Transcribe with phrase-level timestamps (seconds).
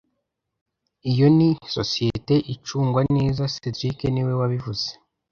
[1.11, 4.87] Iyo ni sosiyete icungwa neza cedric niwe wabivuze